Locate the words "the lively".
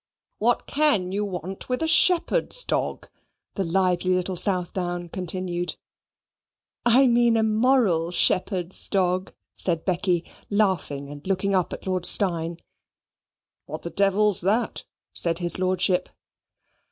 3.53-4.15